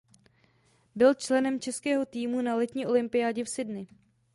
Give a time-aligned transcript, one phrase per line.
[0.95, 3.87] Byl členem českého týmu na Letní olympiádě v Sydney.